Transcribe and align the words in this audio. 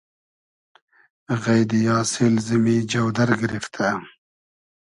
غݷدی 1.41 1.81
آسیل 1.99 2.35
زیمی 2.47 2.77
جۆدئر 2.91 3.29
گیریفتۂ 3.39 3.89